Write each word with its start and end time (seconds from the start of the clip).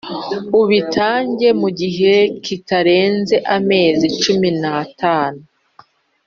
Ubitange 0.61 1.47
mu 1.61 1.69
gihe 1.79 2.13
kitarengeje 2.43 3.37
amezi 3.57 4.05
cumi 4.21 4.49
n’atanu 4.61 5.41